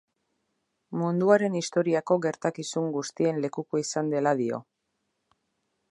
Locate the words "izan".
3.85-4.11